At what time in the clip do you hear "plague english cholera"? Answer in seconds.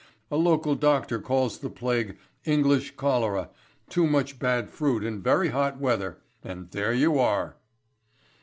1.69-3.51